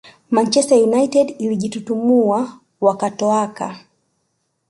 [0.31, 3.79] Manchester United ilijitutumua wakatoaka